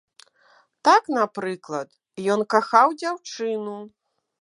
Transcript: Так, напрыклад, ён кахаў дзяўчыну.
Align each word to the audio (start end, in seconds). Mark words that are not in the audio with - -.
Так, 0.87 1.03
напрыклад, 1.17 1.89
ён 2.37 2.49
кахаў 2.55 2.87
дзяўчыну. 3.03 3.79